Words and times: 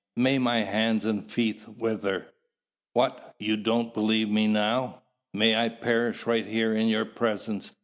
May 0.15 0.39
my 0.39 0.61
hands 0.61 1.05
and 1.05 1.29
feet 1.29 1.61
wither! 1.77 2.33
What, 2.93 3.35
don't 3.37 3.37
you 3.87 3.91
believe 3.93 4.29
me 4.31 4.47
now? 4.47 5.03
May 5.31 5.55
I 5.55 5.69
perish 5.69 6.25
right 6.25 6.47
here 6.47 6.73
in 6.75 6.87
your 6.87 7.05
presence! 7.05 7.71